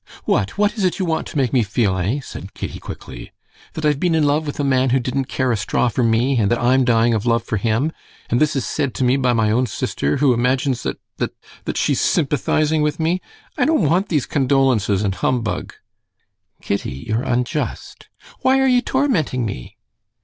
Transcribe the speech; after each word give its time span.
"What, 0.25 0.57
what 0.57 0.73
is 0.73 0.83
it 0.83 0.97
you 0.97 1.05
want 1.05 1.27
to 1.27 1.37
make 1.37 1.53
me 1.53 1.61
feel, 1.61 1.95
eh?" 1.95 2.21
said 2.21 2.55
Kitty 2.55 2.79
quickly. 2.79 3.31
"That 3.73 3.85
I've 3.85 3.99
been 3.99 4.15
in 4.15 4.23
love 4.23 4.47
with 4.47 4.59
a 4.59 4.63
man 4.63 4.89
who 4.89 4.99
didn't 4.99 5.25
care 5.25 5.51
a 5.51 5.55
straw 5.55 5.89
for 5.89 6.01
me, 6.03 6.37
and 6.39 6.49
that 6.49 6.59
I'm 6.59 6.83
dying 6.83 7.13
of 7.13 7.27
love 7.27 7.43
for 7.43 7.57
him? 7.57 7.91
And 8.27 8.41
this 8.41 8.55
is 8.55 8.65
said 8.65 8.95
to 8.95 9.03
me 9.03 9.15
by 9.15 9.33
my 9.33 9.51
own 9.51 9.67
sister, 9.67 10.17
who 10.17 10.33
imagines 10.33 10.81
that... 10.81 10.97
that... 11.17 11.35
that 11.65 11.77
she's 11.77 12.01
sympathizing 12.01 12.81
with 12.81 12.99
me!... 12.99 13.21
I 13.59 13.65
don't 13.65 13.83
want 13.87 14.09
these 14.09 14.25
condolences 14.25 15.03
and 15.03 15.13
humbug!" 15.13 15.73
"Kitty, 16.63 17.05
you're 17.07 17.21
unjust." 17.21 18.09
"Why 18.39 18.59
are 18.59 18.65
you 18.67 18.81
tormenting 18.81 19.45
me?" 19.45 19.77